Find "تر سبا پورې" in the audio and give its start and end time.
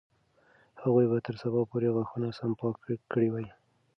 1.27-1.87